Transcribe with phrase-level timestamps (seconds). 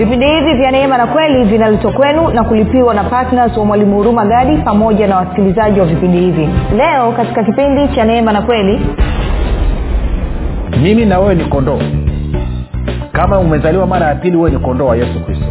[0.00, 4.24] vipindi hivi vya neema na kweli vinaletwa kwenu na kulipiwa na ptns wa mwalimu huruma
[4.26, 6.48] gadi pamoja na wasikilizaji wa vipindi hivi.
[6.76, 8.80] Leo katika kipindi cha neema na kweli
[10.82, 11.78] mimi na wewe ni kondoo.
[13.12, 15.44] Kama umezaliwa mara ya pili wewe ni kondoo wa yesu kristo.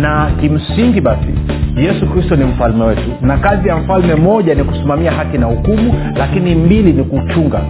[0.00, 1.28] Na kimsingi basi
[1.76, 3.10] yesu kristo ni mfalme wetu.
[3.20, 7.60] Na kazi ya mfalme moja ni kusimamia haki na hukumu lakini mbili ni kuchunga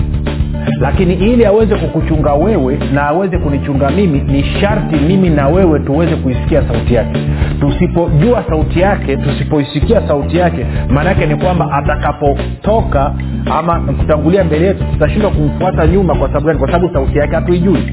[0.81, 6.17] lakini ili aweze kukuchunga wewe na aweze kunichunga mimi ni sharti mimi na wewe tuweze
[6.17, 7.21] kuisikia sauti yake.
[7.61, 13.15] Tusipojua sauti yake tusipoisikia sauti yake maana yake ni kwamba atakapotoka
[13.59, 16.59] ama kutangulia mbele yetu tutashindwa kumfuata nyuma kwa sababu gani?
[16.59, 17.93] Kwa sababu sauti yake hatuijui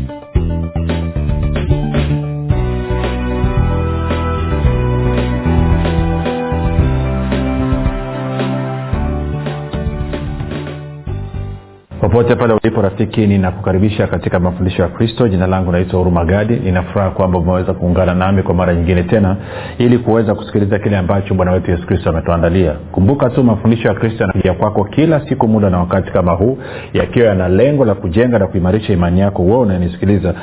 [12.11, 15.27] popote pale ulipo rafiki ninakukaribisha katika mafundisho ya kristo.
[15.27, 16.55] Jina langu naitwa huruma gadi.
[16.55, 19.37] Ninafuraha kwamba umeweza kuungana nami kwa mara nyingine tena
[19.77, 22.71] ili kuweza kusikiliza kile ambacho bwana wetu yesu kristo ametuandalia.
[22.91, 26.57] Kumbuka tu mafundisho ya kristo yanakuja kwako kila siku muda na wakati kama huu
[26.93, 29.43] yakiwa yana lengo la kujenga na kuimarisha imani yako.
[29.45, 30.33] Wewe unanisikiliza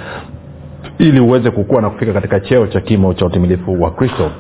[0.99, 4.31] ili uweze kukua na kufika katika cheo cha kimo cha utimilifu wa kristo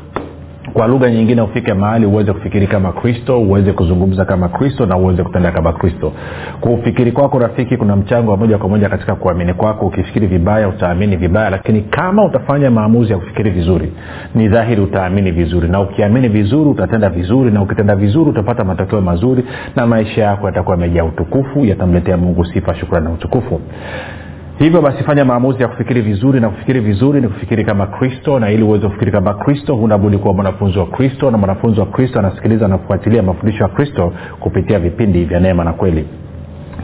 [0.76, 5.22] kwa lugha nyingine ufike mahali uweze kufikiri kama kristo uweze kuzungumza kama kristo na uweze
[5.22, 6.12] kutenda kama kristo.
[6.60, 9.86] Kwa ufikiri kwako rafiki kuna mchango wa moja kwa moja katika kuamini kwako.
[9.86, 13.92] Ukifikiri vibaya utaamini vibaya lakini kama utafanya maamuzi ya kufikiri vizuri
[14.34, 15.68] ni dhahiri utaamini vizuri.
[15.68, 19.44] Na ukiamini vizuri utatenda vizuri na ukitenda vizuri utapata matokeo mazuri
[19.76, 23.60] na maisha yako yatakuwa yamejaa utukufu yatamletea mungu sifa shukrani na utukufu
[24.58, 28.50] hivyo basi fanya maamuzi ya kufikiri vizuri na kufikiri vizuri ni kufikiri kama kristo na
[28.50, 32.68] ili uweze kufikiri kama kristo hunabudi kuwa mwanafunzi wa kristo na mwanafunzi wa kristo anasikiliza
[32.68, 36.06] na kufuatilia mafundisho ya kristo kupitia vipindi vya neema na kweli.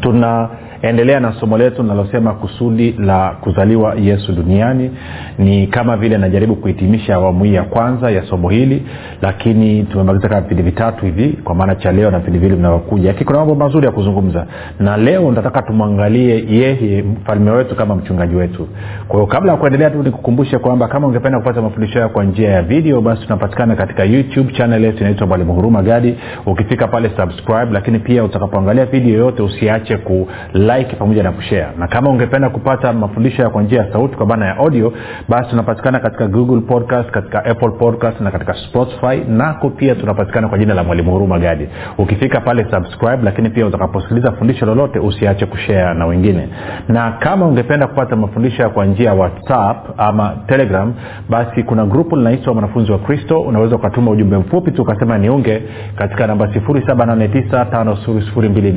[0.01, 0.49] Tuna
[0.83, 4.91] endelea na somo letu linalosema kusudi la kuzaliwa yesu duniani.
[5.39, 8.83] Ni kama vile najaribu kuhitimisha awamu hii ya kwanza ya somo hili
[9.23, 13.07] lakini tumemaliza kama vipindi vitatu hivi kwa maana cha leo na vipindi vili vinavyokuja.
[13.09, 14.47] Lakini kuna mambo mazuri ya kuzungumza.
[14.81, 18.69] Na leo nataka tumwangalie yeye mfalme wetu kama mchungaji wetu.
[19.09, 22.49] Kwa hiyo kabla ya kuendelea tu nikukumbushe kwamba kama ungependa kupata mafundisho hayo kwa njia
[22.49, 26.15] ya video basi tunapatikana katika youtube channel yetu inaitwa mwalimu huruma gadi.
[26.47, 31.67] Ukifika pale subscribe lakini pia utakapoangalia video yoyote usiache ku like pamoja na kushare.
[31.79, 34.93] Na kama ungependa kupata mafundisho ya kwa njia ya sauti kwa maana ya audio
[35.29, 39.17] basi tunapatikana katika google podcast katika apple podcast na katika spotify.
[39.29, 41.69] Nako pia tunapatikana kwa jina la mwalimu huruma gadi.
[41.99, 46.49] Ukifika pale subscribe lakini pia utakaposikiliza fundisho lolote usiache kushare na wengine.
[46.89, 50.95] Na kama ungependa kupata mafundisho ya kwa njia ya whatsapp ama telegram
[51.29, 53.41] basi kuna grupu linaitwa mwanafunzi wa kristo.
[53.41, 55.63] Unaweza ukatuma ujumbe mfupi tu ukasema niunge
[55.97, 58.73] katika namba 789 5242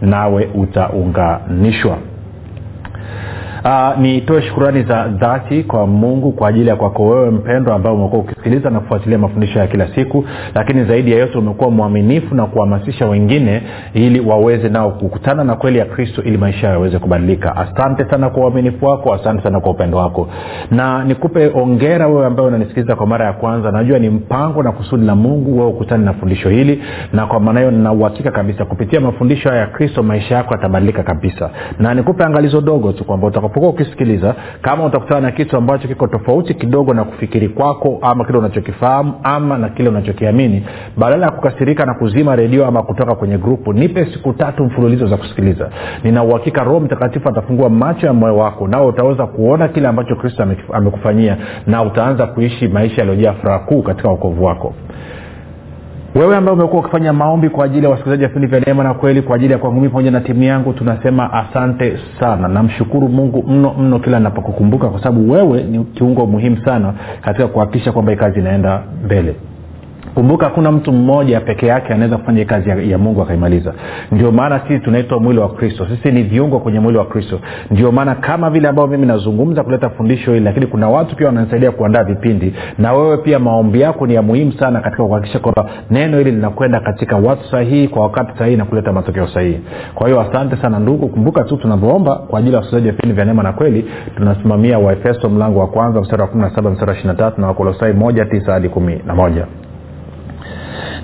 [0.00, 1.98] nawe utaunganishwa
[4.00, 8.70] nitoe shukurani za dhati kwa mungu kwa ajili ya kwako wewe mpendwa ambao umekuwa ukisikiliza
[8.70, 10.24] na kufuatilia mafundisho ya kila siku.
[10.54, 13.62] Lakini zaidi ya yote umekuwa mwaminifu na kuhamasisha wengine
[13.94, 17.56] ili waweze nao kukutana na kweli ya kristo ili maisha yao yaweze kubadilika.
[17.56, 20.28] Asante sana kwa uaminifu wako asante sana kwa upendo wako.
[20.70, 23.70] Na nikupe ongera wewe ambaye unanisikiliza kwa mara ya kwanza.
[23.72, 27.60] Najua ni mpango na kusudi la mungu wewe ukutane na fundisho hili na kwa maana
[27.60, 31.50] hiyo ninauhakika kabisa kupitia mafundisho haya ya kristo maisha yako yatabadilika kabisa.
[31.78, 33.26] Na nikupe angalizo dogo tu kwamba
[33.58, 38.38] utakapokuwa ukisikiliza kama utakutana na kitu ambacho kiko tofauti kidogo na kufikiri kwako ama kile
[38.38, 40.66] unachokifahamu ama na kile unachokiamini.
[40.96, 45.16] Badala ya kukasirika na kuzima redio ama kutoka kwenye grupu nipe siku tatu mfululizo za
[45.16, 45.70] kusikiliza.
[46.04, 50.46] Nina uhakika roho mtakatifu atafungua macho ya moyo wako nao utaweza kuona kile ambacho kristo
[50.72, 51.36] amekufanyia
[51.66, 54.74] na utaanza kuishi maisha yaliyojaa furaha kuu katika ukovu wako
[56.14, 59.22] wewe ambaye umekuwa ukifanya maombi kwa ajili ya wasikilizaji wa vipindi vya neema na kweli
[59.22, 62.48] kwa ajili ya kwangu mii pamoja na timu yangu tunasema asante sana.
[62.48, 67.92] Namshukuru mungu mno mno kila napokukumbuka kwa sababu wewe ni kiungo muhimu sana katika kuhakikisha
[67.92, 69.36] kwamba hii kazi inaenda mbele
[70.14, 73.74] kumbuka hakuna mtu mmoja peke yake anaweza kufanya kazi ya, ya mungu akaimaliza.
[74.12, 75.86] Ndio maana sisi tunaitwa mwili wa kristo.
[75.96, 77.40] Sisi ni viungo kwenye mwili wa kristo.
[77.70, 81.70] Ndio maana kama vile ambavyo mimi nazungumza kuleta fundisho hili lakini kuna watu pia wananisaidia
[81.70, 82.54] kuandaa vipindi.
[82.78, 86.80] Na wewe pia maombi yako ni ya muhimu sana katika kuhakikisha kwamba neno hili linakwenda
[86.80, 89.60] katika watu sahihi kwa wakati sahihi na kuleta matokeo sahihi.
[89.94, 91.08] Kwa hiyo asante sana ndugu.
[91.08, 93.84] Kumbuka tu tunavyoomba kwa ajili ya wasikilizaji wa vipindi vya neema na kweli
[94.16, 98.52] tunasimamia waefeso mlango wa kwanza mstari wa 17 mstari wa 23 na wakolosai 1 9
[98.52, 99.44] hadi 11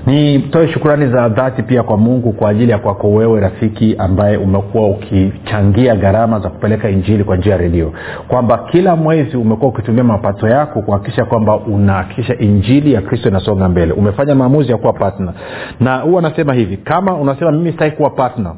[0.07, 4.89] nitoe shukrani za dhati pia kwa mungu kwa ajili ya kwako wewe rafiki ambaye umekuwa
[4.89, 7.93] ukichangia gharama za kupeleka injili kwa njia ya redio.
[8.29, 13.93] Kwamba kila mwezi umekuwa ukitumia mapato yako kuhakikisha kwamba unahakikisha injili ya kristo inasonga mbele.
[13.93, 15.33] Umefanya maamuzi ya kuwa patna
[15.81, 18.55] na huwa anasema hivi kama unasema mimi sitaki kuwa patna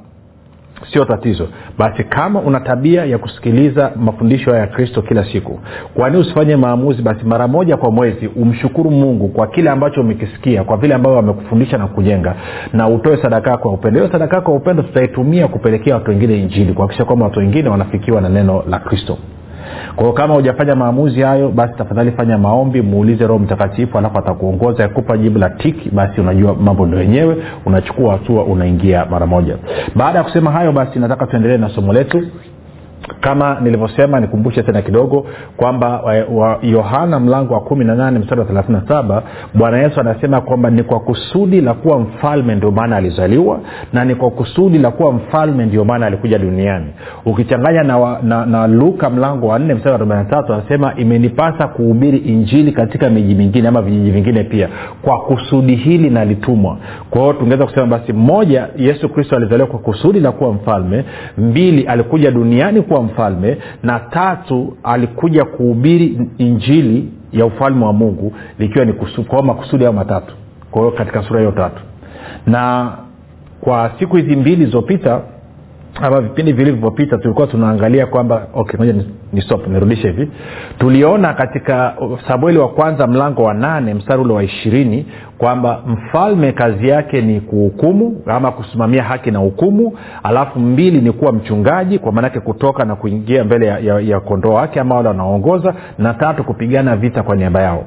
[0.93, 1.49] sio tatizo.
[1.79, 5.61] Basi kama una tabia ya kusikiliza mafundisho haya ya kristo kila siku
[5.95, 10.77] kwani usifanye maamuzi basi mara moja kwa mwezi umshukuru mungu kwa kile ambacho umekisikia kwa
[10.77, 12.35] vile ambavyo amekufundisha na kujenga
[12.73, 14.01] na utoe sadaka ya upendo.
[14.01, 18.29] Hiyo sadaka ya upendo tutaitumia kupelekea watu wengine injili kuhakikisha kwamba watu wengine wanafikiwa na
[18.29, 19.19] neno la kristo
[19.95, 24.85] kwa hiyo kama hujafanya maamuzi hayo basi tafadhali fanya maombi muulize roho mtakatifu alafu atakuongoza
[24.85, 27.37] akupa jibu la tiki basi unajua mambo ndo wenyewe
[27.67, 29.57] unachukua hatua unaingia mara moja.
[29.95, 32.23] Baada ya kusema hayo basi nataka tuendelee na somo letu
[33.21, 35.27] kama nilivyosema nikumbushe tena kidogo
[35.57, 36.03] kwamba
[36.63, 39.23] yohana mlango wa kumi na nane mstari wa thelathini na saba
[39.55, 43.61] bwana yesu anasema kwamba ni kwa kusudi la kuwa mfalme ndio maana alizaliwa
[43.93, 46.87] na ni kwa kusudi la kuwa mfalme ndio maana alikuja duniani.
[47.27, 51.69] Ukichanganya na, na, na luka mlango wa 4 mstari wa arobaini na tatu anasema imenipasa
[51.69, 54.69] kuhubiri injili katika miji mingine ama vijiji vingine pia.
[55.03, 56.77] Kwa kusudi hili nalitumwa.
[57.11, 61.05] Kwa hiyo tungeweza kusema basi moja yesu kristo alizaliwa kwa kusudi la kuwa mfalme
[61.39, 68.85] mbili alikuja duniani kuwa mfalme na tatu alikuja kuhubiri injili ya ufalme wa mungu likiwa
[68.85, 68.93] ni
[69.25, 70.35] kwa makusudi hayo matatu.
[70.71, 71.83] Kwa katika sura hiyo tatu.
[72.47, 72.93] Na
[73.61, 75.21] kwa siku hizi mbili zilizopita
[75.95, 78.81] ama vipindi vilivyopita tulikuwa tunaangalia kwamba okay
[79.33, 80.31] ni stop nirudishe hivi.
[80.79, 81.95] Tuliona katika
[82.29, 85.07] samueli wa kwanza mlango wa nane mstari ule wa ishirini
[85.39, 89.93] kwamba mfalme kazi yake ni kuhukumu ama kusimamia haki na hukumu
[90.23, 94.53] alafu mbili ni kuwa mchungaji kwa maanake kutoka na kuingia mbele ya, ya, ya kondoo
[94.53, 97.85] wake ama wale wanaoongoza na tatu kupigana vita kwa niaba yao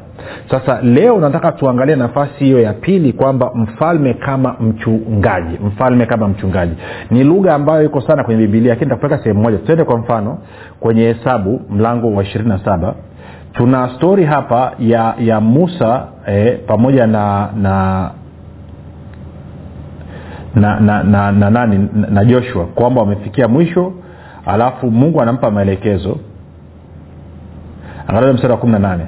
[0.51, 5.57] sasa leo nataka tuangalie nafasi hiyo ya pili kwamba mfalme kama mchungaji.
[5.66, 6.74] Mfalme kama mchungaji.
[7.12, 9.57] Ni lugha ambayo iko sana kwenye bibilia lakini takupeleka sehemu moja.
[9.57, 10.38] Tuende kwa mfano
[10.80, 12.94] kwenye hesabu mlango wa ishirini na saba.
[13.54, 18.12] Tuna stori hapa ya ya musa eh, pamoja na na
[20.56, 22.65] na na, na, na, nani, na, na joshua.
[22.65, 23.94] Kwamba wamefikia mwisho
[24.45, 26.18] alafu mungu anampa maelekezo.
[28.07, 29.06] Angalia mstari wa kumi na nane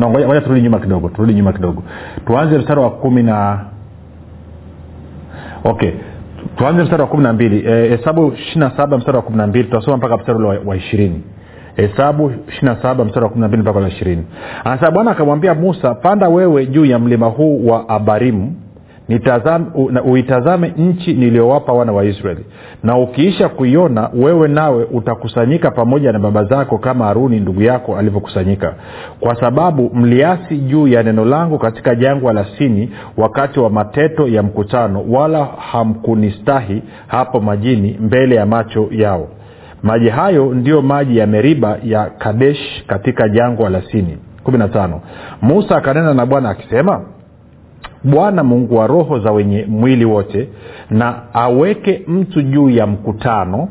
[0.00, 1.82] ngoja turudi nyuma kidogo turudi nyuma kidogo.
[2.26, 3.60] Tuanze mstari wa kumi na
[5.64, 5.90] okay.
[6.56, 7.60] Tuanze mstari wa kumi na mbili.
[7.88, 9.64] Hesabu e, ishiri na saba mstari wa kumi na mbili.
[9.64, 11.22] Tutasoma mpaka mstari ule wa ishirini.
[11.76, 14.24] Hesabu ishirina saba mstari wa kumi na mbili mpaka ishirini.
[14.64, 18.54] Anasema bwana akamwambia musa panda wewe juu ya mlima huu wa abarimu
[20.04, 22.44] uitazame nchi niliyowapa wana wa israeli.
[22.82, 28.74] Na ukiisha kuiona wewe nawe utakusanyika pamoja na baba zako kama haruni ndugu yako alivyokusanyika.
[29.20, 34.42] Kwa sababu mliasi juu ya neno langu katika jangwa la sini wakati wa mateto ya
[34.42, 39.28] mkutano wala hamkunistahi hapo majini mbele ya macho yao.
[39.82, 44.18] Maji hayo ndiyo maji ya meriba ya kadesh katika jangwa la sini.
[44.44, 44.98] 15
[45.42, 47.00] musa akanena na bwana akisema
[48.04, 50.48] bwana mungu wa roho za wenye mwili wote
[50.90, 53.68] na aweke mtu juu ya mkutano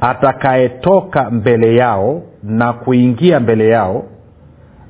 [0.00, 4.02] atakayetoka mbele yao na kuingia mbele yao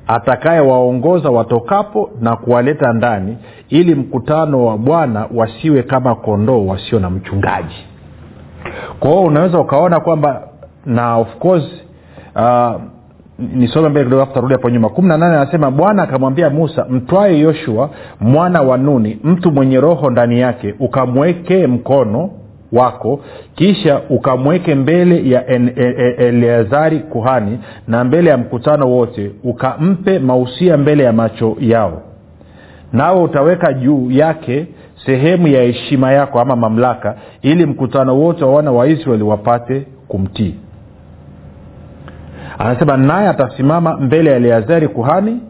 [0.07, 3.37] atakayewaongoza watokapo na kuwaleta ndani
[3.69, 7.85] ili mkutano wa bwana wasiwe kama kondoo wasio na mchungaji.
[8.99, 10.47] Kwa hiyo unaweza ukaona kwamba
[10.85, 11.83] na of course
[12.35, 12.81] uh,
[13.39, 14.89] nisome mbele kidogo tarudi hapo nyuma.
[14.89, 17.89] Kumi na nane anasema bwana akamwambia musa mtwae yoshua
[18.19, 22.29] mwana wa nuni mtu mwenye roho ndani yake ukamwekee mkono
[22.71, 23.19] wako
[23.55, 25.45] kisha ukamweke mbele ya
[26.17, 32.01] eleazari kuhani na mbele ya mkutano wote ukampe mausia mbele ya macho yao.
[32.93, 34.67] Nawe utaweka juu yake
[35.05, 40.55] sehemu ya heshima yako ama mamlaka ili mkutano wote wa wana wa israeli wapate kumtii
[42.59, 45.41] anasema naye atasimama mbele ya eleazari kuhani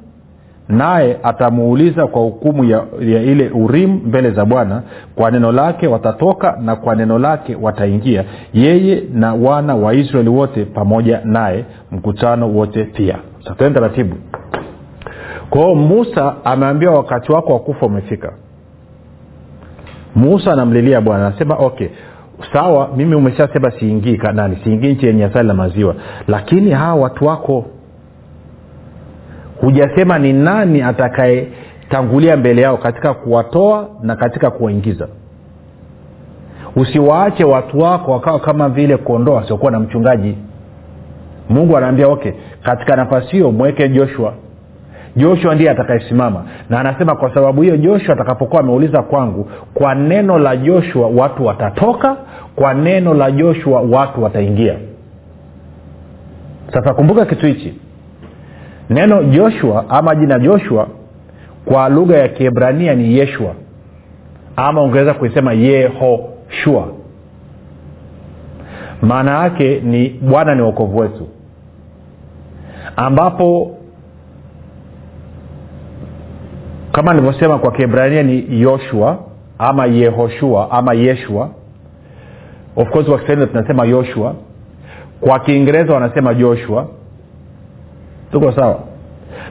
[0.70, 4.82] naye atamuuliza kwa hukumu ya, ya ile urimu mbele za bwana.
[5.16, 8.24] Kwa neno lake watatoka na kwa neno lake wataingia
[8.54, 13.18] yeye na wana wa israeli wote pamoja naye mkutano wote pia.
[13.48, 14.16] Satene taratibu.
[15.50, 18.34] Kwa musa ameambiwa wakati wako wa kufa umefika.
[20.16, 21.88] Musa anamlilia bwana anasema okay
[22.53, 25.96] sawa mimi umeshasema siingii kanani siingii nchi yenye asali na maziwa.
[26.27, 27.65] Lakini hawa watu wako.
[29.62, 35.08] Hujasema ni nani atakayetangulia mbele yao katika kuwatoa na katika kuwaingiza.
[36.75, 40.38] Usiwaache watu wako wakawa kama vile kondoo wasiokuwa na mchungaji.
[41.50, 42.32] Mungu anaambia okay
[42.63, 44.34] katika nafasi hiyo mweke joshua
[45.18, 46.44] joshua ndiye atakayesimama.
[46.70, 52.16] Na anasema kwa sababu hiyo joshua atakapokuwa ameuliza kwangu kwa neno la joshua watu watatoka
[52.56, 54.76] kwa neno la joshua watu wataingia.
[56.74, 57.74] Sasa kumbuka kitu hichi.
[58.90, 60.88] Neno joshua ama jina joshua
[61.66, 63.54] kwa lugha ya kiebrania ni yeshua
[64.56, 66.88] ama ungeweza kuisema yehoshua.
[69.02, 71.28] Maana yake ni bwana ni wokovu wetu.
[72.96, 73.76] Ambapo
[76.98, 79.20] kama nilivyosema kwa kiebrania ni yoshua
[79.58, 81.50] ama yehoshua ama yeshua.
[82.75, 84.36] Of course kwa kiswahili tunasema yoshua.
[85.22, 86.88] Kwa kiingereza wanasema joshua.
[88.32, 88.80] Tuko sawa?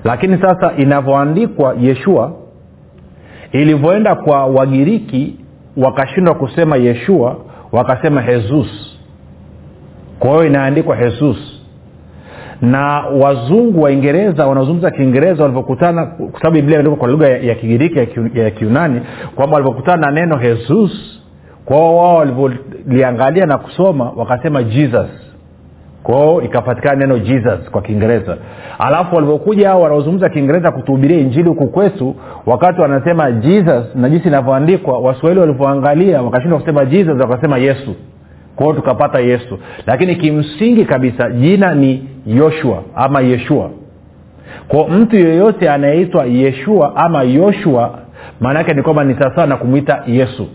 [0.04, 2.32] Lakini sasa inavyoandikwa yeshua
[3.52, 5.36] ilivyoenda kwa wagiriki
[5.76, 7.36] wakashindwa kusema yeshua
[7.72, 8.98] wakasema hesus
[10.18, 11.36] kwa hiyo inaandikwa jesus
[12.62, 18.06] na wazungu waingereza wanaozungumza kiingereza walivyokutana kwa sababu biblia imeandikwa kwa lugha ya, kigiriki ya,
[18.06, 19.00] ki, ya kiunani
[19.34, 20.90] kwamba walivyokutana na neno jesus
[21.64, 25.06] kwao wao walivyoliangalia na kusoma wakasema jesus.
[26.02, 28.36] Kwao ikapatikana neno jesus kwa kiingereza.
[28.78, 32.14] Alafu walivyokuja hao wanaozungumza kiingereza kutuhubiria injili huku kwetu
[32.46, 37.94] wakati wanasema jesus na jinsi inavyoandikwa waswahili walivyoangalia wakashindwa kusema jesus wakasema yesu
[38.56, 39.58] kwao tukapata yesu.
[39.86, 43.70] Lakini kimsingi kabisa jina ni yoshua ama yeshua.
[44.68, 47.98] Kwa mtu yeyote anayeitwa yeshua ama yoshua
[48.40, 50.46] maana yake ni kwamba ni sawasawa na kumwita yesu.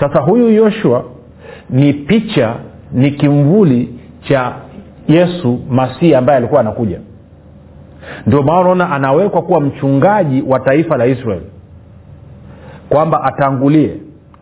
[0.00, 1.04] Sasa huyu yoshua
[1.70, 2.54] ni picha
[2.92, 4.52] ni kimvuli cha
[5.08, 7.00] yesu masihi ambaye alikuwa anakuja.
[8.26, 11.46] Ndio maana unaona anawekwa kuwa mchungaji wa taifa la israeli.
[12.88, 13.96] Kwamba atangulie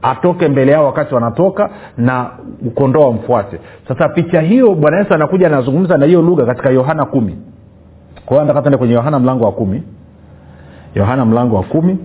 [0.04, 2.30] atoke mbele yao wakati wanatoka na
[2.74, 7.38] kondoo wamfuate sasa picha hiyo bwana yesu anakuja anazungumza na hiyo lugha katika yohana kumi.
[8.26, 9.82] Kwa hiyo kwenye yohana mlango wa kumi.
[10.94, 11.98] Yohana mlango wa kumi.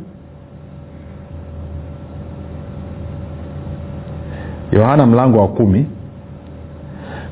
[4.72, 5.88] Yohana mlango wa kumi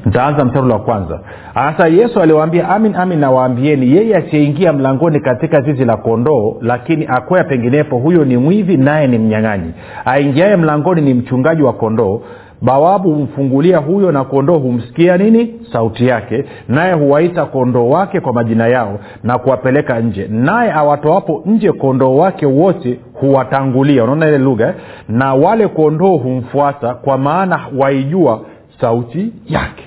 [0.08, 1.20] ntaanza mstari wa kwanza.
[1.54, 7.44] Sasa yesu aliwaambia amin amin nawaambieni yeye asiyeingia mlangoni katika zizi la kondoo lakini akwea
[7.44, 9.72] penginepo huyo ni mwivi naye ni mnyang'anyi.
[10.06, 12.22] Aingiaye mlangoni ni mchungaji wa kondoo.
[12.62, 15.56] Bawabu humfungulia huyo na kondoo humsikia nini?
[15.74, 16.46] Sauti yake.
[16.70, 20.28] Naye huwaita kondoo wake kwa majina yao na kuwapeleka nje.
[20.32, 24.04] Naye awatoapo nje kondoo wake wote huwatangulia.
[24.04, 24.74] Unaona ile lugha eh?
[25.10, 28.40] na wale kondoo humfuata kwa maana waijua
[28.82, 29.84] sauti yake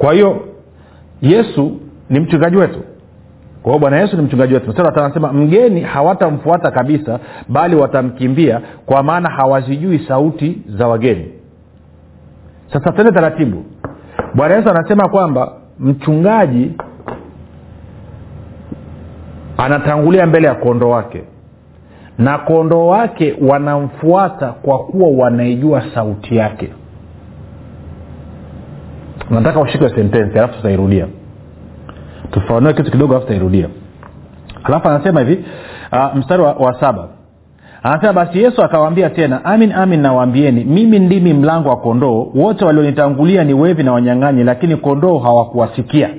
[0.00, 0.40] kwa hiyo
[1.22, 1.80] yesu
[2.10, 2.80] ni mchungaji wetu.
[3.62, 4.74] Kwa bwana yesu ni mchungaji wetu.
[4.94, 11.32] Anasema mgeni hawatamfuata kabisa bali watamkimbia kwa maana hawazijui sauti za wageni.
[12.72, 13.64] Sasa tende taratibu.
[14.34, 16.72] Bwana yesu anasema kwamba mchungaji
[19.56, 21.24] anatangulia mbele ya kondoo wake.
[22.18, 26.72] Na kondoo wake wanamfuata kwa kuwa wanaijua sauti yake
[29.30, 31.06] nataka ushike sentensi alafu tutairudia.
[32.30, 33.68] Tufafanue kitu kidogo alafu tutairudia.
[34.64, 35.44] Alafu anasema hivi
[35.92, 37.08] uh, mstari wa, wa saba.
[37.82, 42.30] Anasema basi yesu akawaambia tena amin amin nawaambieni mimi ndimi mlango wa kondoo.
[42.34, 46.10] Wote walionitangulia ni wevi na wanyang'anyi lakini kondoo hawakuwasikia.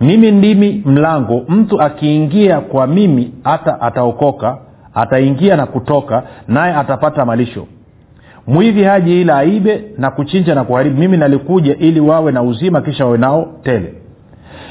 [0.00, 1.42] Mimi ndimi mlango.
[1.48, 4.58] Mtu akiingia kwa mimi hata ataokoka
[4.94, 7.66] ataingia na kutoka naye atapata malisho
[8.46, 11.00] mwivi haji ila aibe na kuchinja na kuharibu.
[11.00, 13.94] Mimi nalikuja ili wawe na uzima kisha wawe nao tele.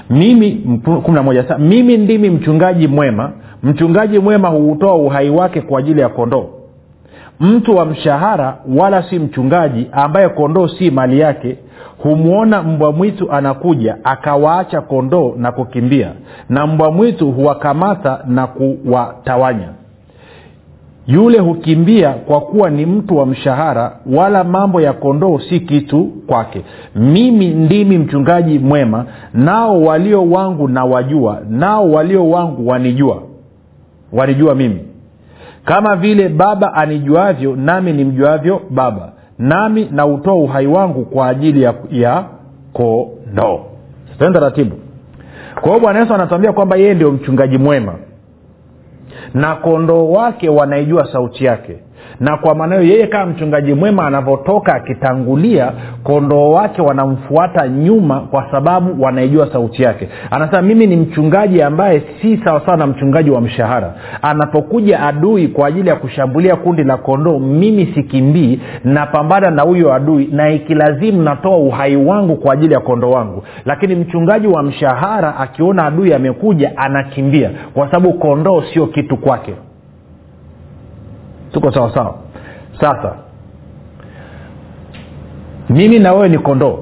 [0.10, 0.82] Mimi
[1.24, 3.32] moja mimi ndimi mchungaji mwema.
[3.64, 6.50] Mchungaji mwema huutoa uhai wake kwa ajili ya kondoo.
[7.40, 11.58] Mtu wa mshahara wala si mchungaji ambaye kondoo si mali yake
[11.98, 16.12] humwona mbwa mwitu anakuja akawaacha kondoo na kukimbia
[16.50, 19.70] na mbwa mwitu huwakamata na kuwatawanya
[21.08, 26.62] yule hukimbia kwa kuwa ni mtu wa mshahara wala mambo ya kondoo si kitu kwake.
[26.96, 33.22] Mimi ndimi mchungaji mwema nao walio wangu nawajua nao walio wangu wanijua.
[34.14, 34.80] Wanijua mimi.
[35.66, 39.12] Kama vile baba anijuavyo nami nimjuavyo baba.
[39.40, 42.24] Nami nautoa uhai wangu kwa ajili ya, ya
[42.74, 43.60] kondoo.
[44.20, 44.76] Tenda taratibu
[45.62, 47.94] kwa hiyo bwana yesu anatuambia kwamba yeye ndio mchungaji mwema
[49.34, 51.78] na kondoo wake wanaijua sauti yake
[52.20, 55.72] na kwa maana hiyo yeye kama mchungaji mwema anavyotoka akitangulia
[56.04, 60.10] kondoo wake wanamfuata nyuma kwa sababu wanaijua sauti yake.
[60.32, 63.94] Anasema mimi ni mchungaji ambaye si sawasawa na mchungaji wa mshahara.
[64.22, 70.30] Anapokuja adui kwa ajili ya kushambulia kundi la kondoo mimi sikimbii napambana na huyo adui
[70.32, 73.44] na ikilazimu natoa uhai wangu kwa ajili ya kondoo wangu.
[73.66, 79.54] Lakini mchungaji wa mshahara akiona adui amekuja anakimbia kwa sababu kondoo sio kitu kwake
[81.56, 82.16] tuko sawa sawa.
[82.80, 83.16] Sasa
[85.70, 86.80] mimi na wewe ni kondoo.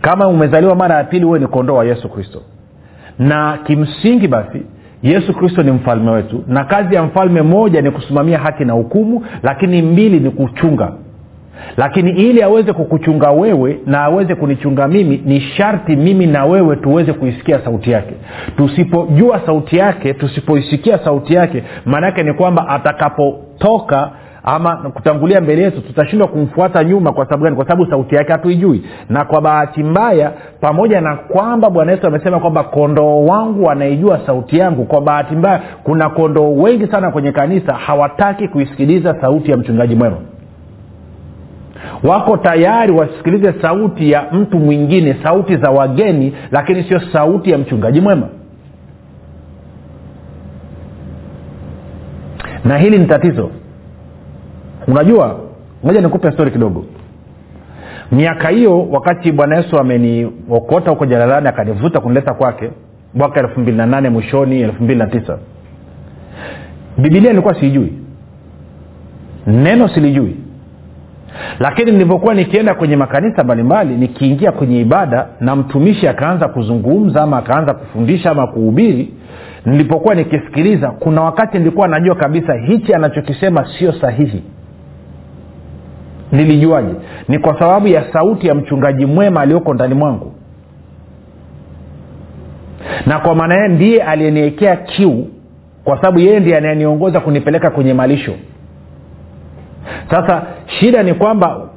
[0.00, 2.42] Kama umezaliwa mara ya pili wewe ni kondoo wa yesu kristo.
[3.18, 4.62] Na kimsingi basi
[5.02, 6.44] yesu kristo ni mfalme wetu.
[6.46, 10.92] Na kazi ya mfalme moja ni kusimamia haki na hukumu lakini mbili ni kuchunga
[11.76, 17.12] lakini ili aweze kukuchunga wewe na aweze kunichunga mimi ni sharti mimi na wewe tuweze
[17.12, 18.14] kuisikia sauti yake.
[18.56, 24.10] Tusipojua sauti yake tusipoisikia sauti yake maanaake ni kwamba atakapotoka
[24.44, 27.12] ama kutangulia mbele yetu tutashindwa kumfuata nyuma.
[27.12, 27.56] Kwa sababu gani?
[27.56, 28.82] Kwa sababu sauti yake hatuijui.
[29.08, 34.58] Na kwa bahati mbaya pamoja na kwamba bwana yesu amesema kwamba kondoo wangu wanaijua sauti
[34.58, 39.94] yangu kwa bahati mbaya kuna kondoo wengi sana kwenye kanisa hawataki kuisikiliza sauti ya mchungaji
[39.96, 40.16] mwema
[42.02, 48.00] wako tayari wasikilize sauti ya mtu mwingine sauti za wageni lakini sio sauti ya mchungaji
[48.00, 48.28] mwema.
[52.64, 53.50] Na hili ni tatizo.
[54.86, 55.40] Unajua
[55.82, 56.84] moja nikupe stori kidogo.
[58.12, 62.70] Miaka hiyo wakati bwana yesu ameniokota huko jalalani akanivuta kunileta kwake
[63.14, 65.38] mwaka elfu mbili na nane mwishoni elfu mbili na tisa.
[66.98, 67.92] Bibilia ilikuwa siijui
[69.46, 70.36] neno silijui
[71.60, 77.74] lakini nilivyokuwa nikienda kwenye makanisa mbalimbali nikiingia kwenye ibada na mtumishi akaanza kuzungumza ama akaanza
[77.74, 79.14] kufundisha ama kuhubiri
[79.66, 84.42] nilipokuwa nikisikiliza kuna wakati nilikuwa najua kabisa hichi anachokisema sio sahihi.
[86.32, 86.94] Nilijuaje?
[87.28, 90.32] Ni kwa sababu ya sauti ya mchungaji mwema aliyoko ndani mwangu.
[93.06, 95.26] Na kwa maana yeye ndiye aliyeniwekea kiu
[95.84, 98.32] kwa sababu yeye ndiye anayeniongoza kunipeleka kwenye malisho
[100.10, 101.68] sasa shida ni kwamba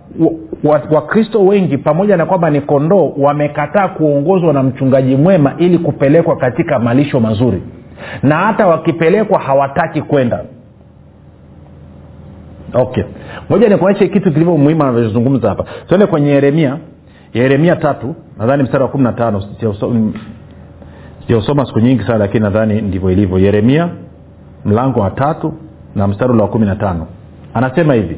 [0.94, 5.78] wakristo wa, wa wengi pamoja na kwamba ni kondoo wamekataa kuongozwa na mchungaji mwema ili
[5.78, 7.62] kupelekwa katika malisho mazuri.
[8.24, 10.44] Na hata wakipelekwa hawataki kwenda.
[12.74, 13.04] Okay.
[13.50, 15.66] Moja nikuonyeshe kitu kilivyo muhimu anavyozungumza hapa.
[15.88, 16.78] Tuende kwenye yeremia.
[17.34, 19.44] Yeremia tatu nadhani mstari wa kumi na tano.
[21.22, 23.40] Sijausoma siku nyingi sana lakini nadhani ndivyo ilivyo.
[23.40, 23.90] Yeremia
[24.66, 25.54] mlango wa tatu
[25.96, 27.08] na mstari ule wa kumi na tano
[27.54, 28.18] anasema hivi.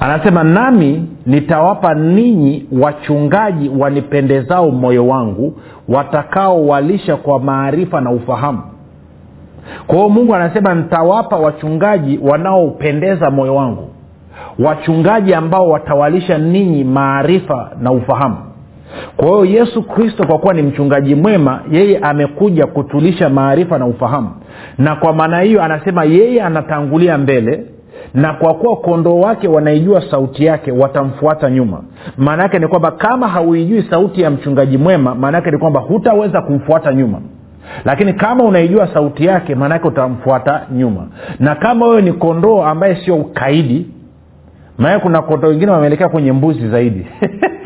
[0.00, 8.62] Anasema nami nitawapa ninyi wachungaji wanipendezao moyo wangu watakaowalisha kwa maarifa na ufahamu.
[9.86, 13.88] Kwa hiyo mungu anasema nitawapa wachungaji wanaopendeza moyo wangu
[14.58, 18.36] wachungaji ambao watawalisha ninyi maarifa na ufahamu
[19.16, 24.30] kwa hiyo yesu kristo kwa kuwa ni mchungaji mwema yeye amekuja kutulisha maarifa na ufahamu.
[24.78, 27.64] Na kwa maana hiyo anasema yeye anatangulia mbele
[28.14, 31.82] na kwa kuwa kondoo wake wanaijua sauti yake watamfuata nyuma.
[32.16, 36.42] Maana yake ni kwamba kama hauijui sauti ya mchungaji mwema maana yake ni kwamba hutaweza
[36.42, 37.20] kumfuata nyuma.
[37.84, 41.06] Lakini kama unaijua sauti yake maanaake utamfuata nyuma.
[41.40, 43.86] Na kama wewe ni kondoo ambaye sio ukaidi
[44.78, 47.06] maana kuna kondoo wengine wameelekea kwenye mbuzi zaidi.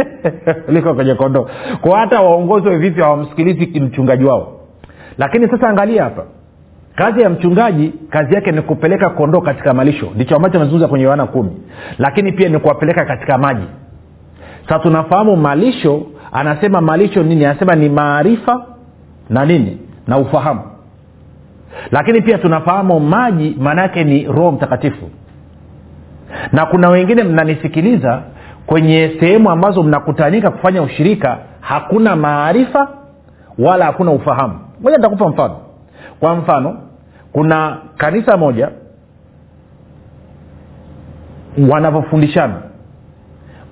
[0.69, 1.49] Liko kwenye kondoo.
[1.81, 4.61] Kwa hata waongozwe vipi hawamsikilizi mchungaji wao.
[5.19, 6.25] Lakini sasa angalia hapa.
[6.95, 10.09] Kazi ya mchungaji kazi yake ni kupeleka kondoo katika malisho.
[10.15, 11.51] Ndicho ambacho amezungumza kwenye yohana kumi.
[11.99, 13.67] Lakini pia ni kuwapeleka katika maji.
[14.69, 17.45] Sasa tunafahamu malisho anasema malisho nini?
[17.45, 18.67] Anasema ni maarifa
[19.31, 19.79] na nini?
[20.07, 20.61] Na ufahamu.
[21.91, 25.11] Lakini pia tunafahamu maji maana yake ni roho mtakatifu
[26.53, 28.23] na kuna wengine mnanisikiliza
[28.67, 32.89] kwenye sehemu ambazo mnakutanika kufanya ushirika hakuna maarifa
[33.59, 34.59] wala hakuna ufahamu.
[34.81, 35.57] Moja nitakupa mfano.
[36.21, 36.77] Kwa mfano
[37.33, 38.71] kuna kanisa moja
[41.71, 42.55] wanavyofundishana.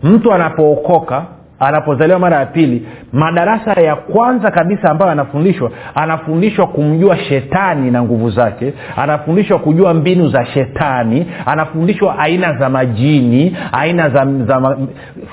[0.02, 1.24] Mtu anapookoka
[1.60, 8.30] anapozaliwa mara ya pili madarasa ya kwanza kabisa ambayo anafundishwa anafundishwa kumjua shetani na nguvu
[8.30, 14.76] zake anafundishwa kujua mbinu za shetani anafundishwa aina za majini aina za, za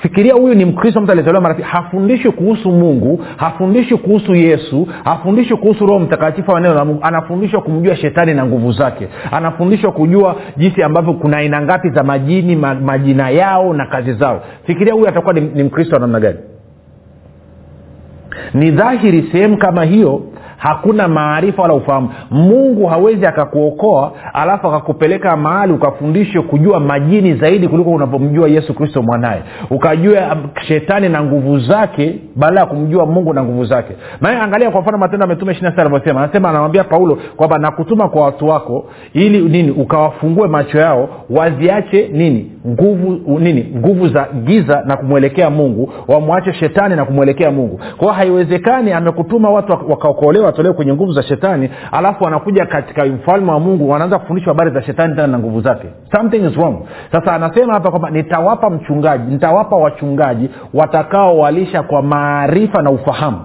[0.02, 5.86] fikiria huyu ni mkristo mtu aliyezaliwa mara hafundishwi kuhusu mungu hafundishwi kuhusu yesu hafundishwi kuhusu
[5.86, 10.82] roho mtakatifu wa neno la mungu anafundishwa kumjua shetani na nguvu zake anafundishwa kujua jinsi
[10.82, 14.42] ambavyo kuna aina ngapi za majini ma, majina yao na kazi zao.
[14.66, 16.38] Fikiria huyu atakuwa ni, ni mkristo wa namna gani?
[18.54, 20.22] Ni dhahiri sehemu kama hiyo
[20.56, 22.08] hakuna maarifa wala ufahamu.
[22.30, 29.42] Mungu hawezi akakuokoa alafu akakupeleka mahali ukafundishwe kujua majini zaidi kuliko unavyomjua yesu kristo mwanaye.
[29.70, 30.36] Ukajua
[30.68, 33.92] shetani na nguvu zake baada ya kumjua mungu na nguvu zake.
[34.20, 36.22] Maana angalia kwa mfano matendo ametume ishiri sita alivyosema.
[36.22, 39.70] Anasema anamwambia paulo kwamba nakutuma kwa watu wako ili nini?
[39.70, 46.96] Ukawafungue macho yao waziache nini nguvu nini nguvu za giza na kumwelekea mungu wamwache shetani
[46.96, 47.80] na kumwelekea mungu.
[47.96, 53.60] Kwao haiwezekani amekutuma watu wakaokolewa watolewe kwenye nguvu za shetani alafu wanakuja katika ufalme wa
[53.60, 55.88] mungu wanaanza kufundishwa habari za shetani tena na nguvu zake.
[56.16, 56.76] Something is wrong.
[57.12, 63.38] Sasa anasema hapa kwamba nitawapa mchungaji nitawapa wachungaji watakaowalisha kwa maarifa na ufahamu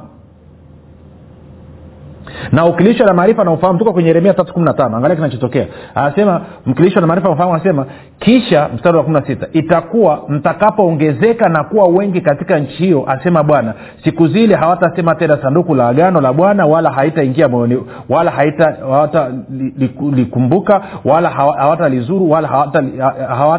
[2.51, 4.97] na ukilishwa na maarifa na ufahamu tuko kwenye yeremia tatu kumi na tano.
[4.97, 5.65] Angalia kinachotokea.
[5.95, 7.85] Anasema mkilishwa na maarifa na ufahamu anasema
[8.19, 13.43] kisha mstari wa kumi na sita itakuwa mtakapoongezeka na kuwa wengi katika nchi hiyo asema
[13.43, 13.73] bwana.
[14.03, 17.77] Siku zile hawatasema tena sanduku la agano la bwana wala haitaingia moyoni
[18.09, 22.47] wala hawatalikumbuka li, li, wala hawatalizuru wala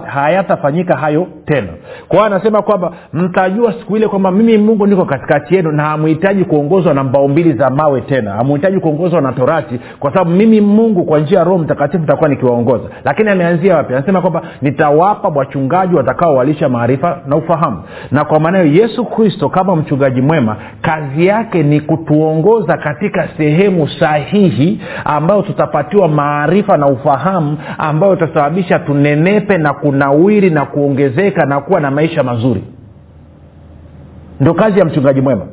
[0.06, 1.68] hayatafanyika hayo tena.
[2.08, 6.94] Kwa anasema kwamba mtajua siku ile kwamba mimi mungu niko katikati yenu na hamhitaji kuongozwa
[6.94, 8.32] na mbao mbili za mawe tena.
[8.32, 12.84] Hamhitaji kuongozwa na torati kwa sababu mimi mungu kwa njia ya roho mtakatifu nitakuwa nikiwaongoza.
[13.04, 13.94] Lakini ameanzia wapi?
[13.94, 17.82] Anasema kwamba nitawapa wachungaji watakaowalisha maarifa na ufahamu.
[18.10, 23.88] Na kwa maana hiyo yesu kristo kama mchungaji mwema kazi yake ni kutuongoza katika sehemu
[23.88, 31.80] sahihi ambayo tutapatiwa maarifa na ufahamu ambayo utasababisha tunenepe na kunawiri na kuongezeka na kuwa
[31.80, 32.64] na maisha mazuri.
[34.40, 35.46] Ndo kazi ya mchungaji mwema.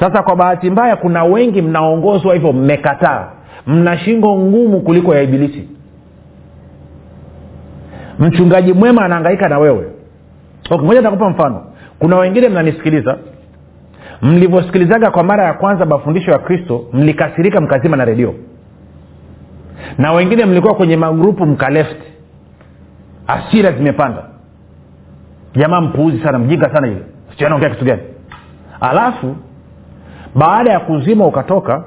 [0.00, 3.28] Sasa kwa bahati mbaya kuna wengi mnaongozwa hivyo mmekataa.
[3.66, 5.68] Mna shingo ngumu kuliko ya ibilisi.
[8.18, 9.86] Mchungaji mwema anaangaika na wewe.
[10.70, 11.62] Okay, moja takupa mfano.
[11.98, 13.18] Kuna wengine mnanisikiliza.
[14.22, 18.34] Mlivyosikilizaga kwa mara ya kwanza mafundisho ya kristo mlikasirika mkazima na redio.
[19.98, 21.96] Na wengine mlikuwa kwenye magrupu mkaleft
[23.26, 24.22] asira zimepanda
[25.54, 27.02] jamaa mpuuzi sana mjinga sana yule.
[27.38, 28.02] Sianaongea kitu gani.
[28.80, 29.36] Alafu
[30.34, 31.84] baada ya kuzima ukatoka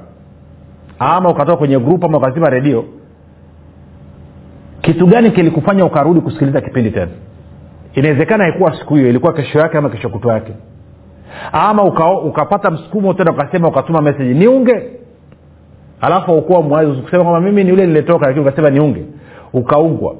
[0.98, 2.84] ama ukatoka kwenye grupu ama ukazima redio
[4.80, 7.10] kitu gani kilikufanya ukarudi kusikiliza kipindi tena?
[7.94, 10.52] Inawezekana haikuwa siku hiyo ilikuwa kesho yake ama kesho kutwa yake.
[11.52, 14.82] Ama uka, ukapata msukumo tena ukasema ukatuma meseji niunge.
[16.00, 19.04] Alafu aukuwa mwazi kusema kwamba mimi ni yule nilitoka lakini ukasema niunge.
[19.52, 20.14] Ukaungwa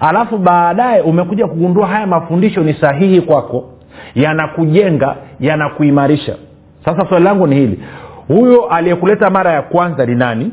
[0.00, 3.64] alafu baadaye umekuja kugundua haya mafundisho ni sahihi kwako.
[4.14, 6.36] Yanakujenga yanakuimarisha.
[6.84, 7.80] Sasa swali langu ni hili.
[8.28, 10.52] Huyo aliyekuleta mara ya kwanza ni nani?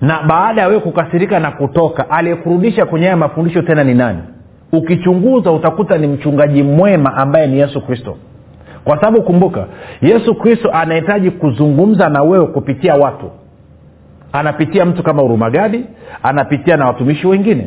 [0.00, 4.18] Na baada ya wewe kukasirika na kutoka aliyekurudisha kwenye haya mafundisho tena ni nani?
[4.72, 8.16] Ukichunguza utakuta ni mchungaji mwema ambaye ni yesu kristo.
[8.84, 9.66] Kwa sababu kumbuka
[10.02, 13.30] yesu kristo anahitaji kuzungumza na wewe kupitia watu
[14.32, 15.84] anapitia mtu kama urumagadi
[16.22, 17.66] anapitia na watumishi wengine.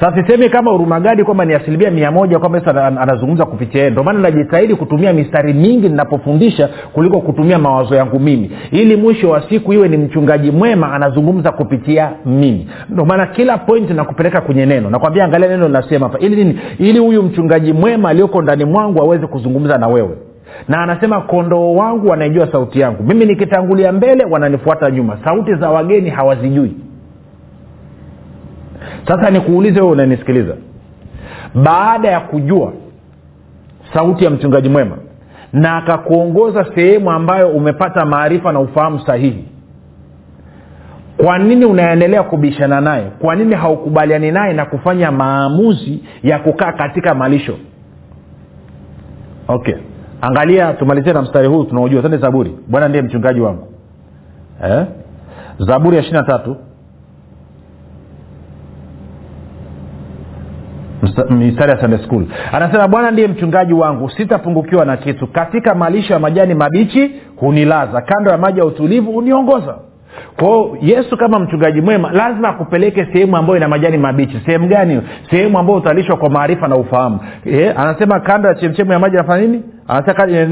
[0.00, 3.90] Sasa sisemi kama urumagadi kwamba ni asilimia mia moja kwamba yesu anazungumza kupitia yeye.
[3.90, 8.50] Ndomana najitahidi kutumia mistari mingi ninapofundisha kuliko kutumia mawazo yangu mimi.
[8.70, 12.68] Ili mwisho wa siku iwe ni mchungaji mwema anazungumza kupitia mimi.
[12.90, 14.90] Ndio maana kila point nakupeleka kwenye neno.
[14.90, 16.18] Nakwambia angalia neno linasema hapa.
[16.18, 16.58] Ili nini?
[16.78, 20.16] Ili huyu mchungaji mwema aliyoko ndani mwangu aweze kuzungumza na wewe
[20.68, 23.02] na anasema kondoo wangu wanaijua sauti yangu.
[23.02, 25.18] Mimi nikitangulia mbele wananifuata nyuma.
[25.24, 26.76] Sauti za wageni hawazijui.
[29.08, 30.54] Sasa nikuulize wewe unanisikiliza.
[31.54, 32.72] Baada ya kujua
[33.94, 34.96] sauti ya mchungaji mwema
[35.52, 39.44] na akakuongoza sehemu ambayo umepata maarifa na ufahamu sahihi
[41.16, 43.04] kwa nini unaendelea kubishana naye?
[43.18, 47.58] Kwa nini haukubaliani naye na kufanya maamuzi ya kukaa katika malisho?
[49.48, 49.74] Okay
[50.26, 52.58] angalia tumalizie na mstari huu tunaojua tende zaburi.
[52.68, 53.68] Bwana ndiye mchungaji wangu.
[54.64, 54.86] Eh?
[55.58, 56.56] zaburi ya ishiri na tatu.
[61.30, 62.26] Mistari ya sunday school.
[62.52, 65.26] Anasema bwana ndiye mchungaji wangu sitapungukiwa na kitu.
[65.26, 68.00] Katika malisho ya majani mabichi hunilaza.
[68.02, 69.78] Kando ya maji ya utulivu huniongoza
[70.38, 74.40] kwao yesu kama mchungaji mwema lazima akupeleke sehemu ambayo ina majani mabichi.
[74.46, 77.20] Sehemu gani sehemu ambayo utalishwa kwa maarifa na ufahamu.
[77.46, 79.62] E, anasema kando ya chemchemu ya maji anafanya nini?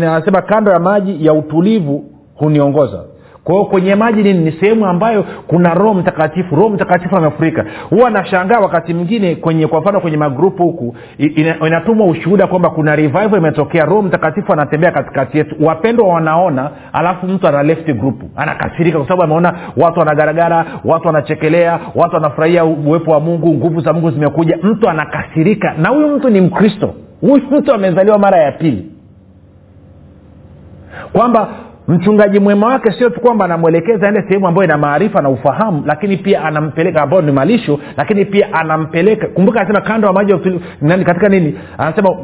[0.06, 3.04] Anasema kando ya maji ya utulivu huniongoza
[3.44, 6.56] kwa kwenye maji nini ni sehemu ambayo kuna roho mtakatifu.
[6.56, 10.96] Roho mtakatifu amefurika huwa nashangaa wakati mwingine kwenye kwa mfano kwenye magrupu huku
[11.66, 13.84] inatumwa ushuhuda kwamba kuna revival imetokea.
[13.84, 15.56] Roho mtakatifu anatembea katikati yetu.
[15.60, 18.22] Wapendwa wanaona alafu mtu ana left group.
[18.36, 23.92] Anakasirika kwa sababu ameona watu wanagaragara watu wanachekelea watu wanafurahia uwepo wa mungu nguvu za
[23.92, 24.58] mungu zimekuja.
[24.62, 25.74] Mtu anakasirika.
[25.78, 26.94] Na huyu mtu ni mkristo.
[27.20, 28.86] Huyu mtu amezaliwa mara ya pili.
[31.12, 31.48] Kwamba
[31.88, 36.16] mchungaji mwema wake sio tu kwamba anamwelekeza ende sehemu ambayo ina maarifa na ufahamu lakini
[36.16, 39.26] pia anampeleka ambayo ni malisho lakini pia anampeleka.
[39.26, 40.34] Kumbuka anasema kando ya maji
[41.04, 41.58] katika nini?
[41.78, 42.16] Anasema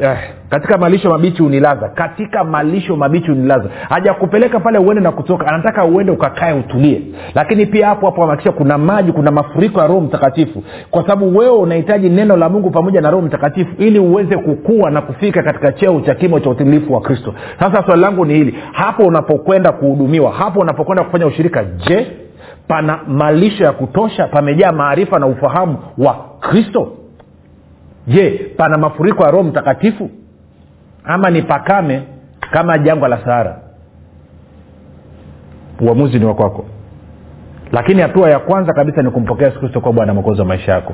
[0.00, 1.88] eh, katika malisho mabichi unilaza.
[1.88, 3.64] Katika malisho mabichi unilaza.
[3.88, 5.46] Hajakupeleka pale uende na kutoka.
[5.46, 7.02] Anataka uende ukakae utulie.
[7.34, 10.62] Lakini pia hapo hapo amakisha kuna maji kuna mafuriko ya roho mtakatifu.
[10.90, 15.00] Kwa sababu wewe unahitaji neno la mungu pamoja na roho mtakatifu ili uweze kukua na
[15.02, 17.34] kufika katika cheo cha kimo cha utimilifu wa kristo.
[17.60, 18.58] Sasa swali langu ni hili.
[18.72, 22.06] Hapo unapokwenda kuhudumiwa hapo unapokwenda kufanya ushirika je
[22.68, 24.26] pana malisho ya kutosha?
[24.26, 26.88] Pamejaa maarifa na ufahamu wa kristo
[28.06, 30.10] je pana mafuriko ya roho mtakatifu?
[31.04, 32.02] Ama ni pakame
[32.50, 33.58] kama jangwa la sahara?
[35.80, 36.64] Uamuzi ni wakwako
[37.72, 40.92] lakini hatua ya kwanza kabisa ni kumpokea yesu kristo kuwa bwana mwokozi wa maisha yako.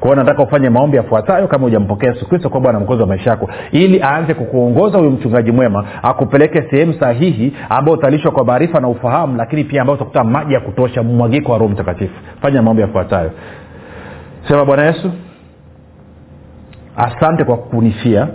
[0.00, 3.50] Kwao nataka ufanye maombi yafuatayo kama hujampokea yesu kristo kuwa bwana mwokozi wa maisha yako
[3.72, 9.36] ili aanze kukuongoza huyu mchungaji mwema akupeleke sehemu sahihi ambao utalishwa kwa maarifa na ufahamu
[9.36, 12.14] lakini pia ambao utakuta maji ya kutosha mwagiko wa roho mtakatifu.
[12.42, 13.30] Fanya maombi yafuatayo.
[14.48, 15.10] Sema bwana yesu
[16.96, 18.28] asante kwa kunifia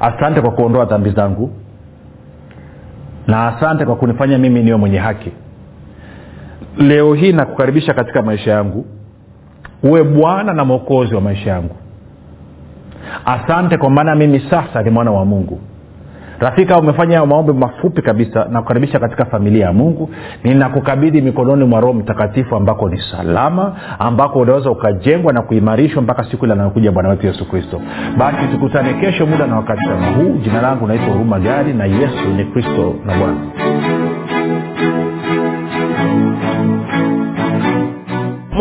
[0.00, 1.50] asante kwa kuondoa dhambi zangu.
[3.26, 5.32] Na asante kwa kunifanya mimi niwe mwenye haki.
[6.78, 8.86] Leo hii nakukaribisha katika maisha yangu.
[9.82, 11.76] Uwe bwana na mwokozi wa maisha yangu.
[13.24, 15.60] Asante kwa maana mimi sasa ni mwana wa mungu
[16.38, 20.10] rafika umefanya maombi mafupi kabisa na kukaribisha katika familia ya mungu.
[20.44, 26.44] Ninakukabidhi mikononi mwa roho mtakatifu ambako ni salama ambako unaweza ukajengwa na kuimarishwa mpaka siku
[26.44, 27.80] ile anayokuja bwana wetu yesu kristo.
[28.18, 30.38] Basi tukutane kesho muda na wakati kama huu.
[30.42, 33.36] Jina langu naitwa huruma gari na yesu ni kristo na bwana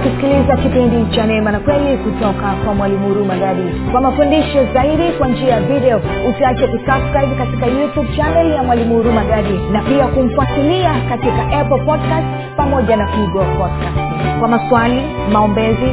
[0.00, 5.28] ukisikiliza kipindi cha neema na kweli kutoka kwa mwalimu huruma gadi kwa mafundisho zaidi kwa
[5.28, 10.94] njia ya video usiache kusubscribe katika youtube channel ya mwalimu huruma gadi na pia kumfuatilia
[11.08, 13.98] katika apple podcast pamoja na google podcast
[14.40, 15.92] kwa maswali maombezi